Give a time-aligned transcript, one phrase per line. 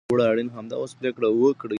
[0.55, 1.69] همدا اوس پرېکړه وکړئ.